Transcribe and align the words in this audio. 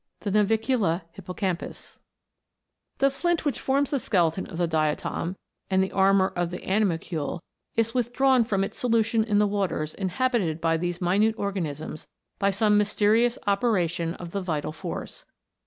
* 0.11 0.19
The 0.21 1.03
flint 3.11 3.45
which 3.45 3.59
forms 3.59 3.89
the 3.91 3.99
skeleton 3.99 4.47
of 4.47 4.57
the 4.57 4.65
diatom, 4.67 5.35
and 5.69 5.83
the 5.83 5.91
armour 5.91 6.33
of 6.35 6.49
the 6.49 6.63
animalcule, 6.63 7.39
is 7.75 7.93
withdrawn 7.93 8.43
from 8.43 8.63
its 8.63 8.79
solution 8.79 9.23
in 9.23 9.37
the 9.37 9.45
waters 9.45 9.93
inhabited 9.93 10.59
by 10.59 10.77
these 10.77 11.01
minute 11.01 11.35
organisms 11.37 12.07
by 12.39 12.49
some 12.49 12.79
mysterious 12.79 13.37
operation 13.45 14.15
of 14.15 14.31
the 14.31 14.41
vital 14.41 14.71
force. 14.71 15.23